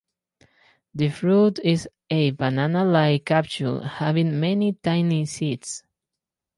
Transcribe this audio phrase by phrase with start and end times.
[0.95, 5.83] The fruit is a banana-like capsule having many tiny seeds.